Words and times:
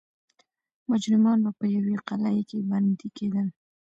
مجرمان 0.89 1.37
به 1.43 1.51
په 1.59 1.65
یوې 1.75 1.95
قلعې 2.07 2.43
کې 2.49 2.57
بندي 2.69 3.09
کېدل. 3.17 3.47